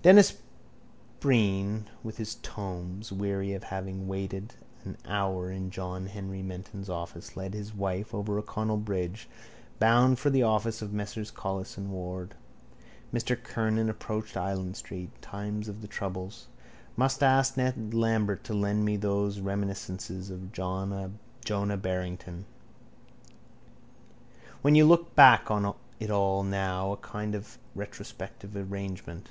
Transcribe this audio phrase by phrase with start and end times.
[0.00, 0.34] Denis
[1.18, 4.54] Breen with his tomes, weary of having waited
[4.84, 9.28] an hour in John Henry Menton's office, led his wife over O'Connell bridge,
[9.80, 12.36] bound for the office of Messrs Collis and Ward.
[13.12, 15.10] Mr Kernan approached Island street.
[15.20, 16.46] Times of the troubles.
[16.96, 21.10] Must ask Ned Lambert to lend me those reminiscences of sir
[21.44, 22.44] Jonah Barrington.
[24.62, 29.30] When you look back on it all now in a kind of retrospective arrangement.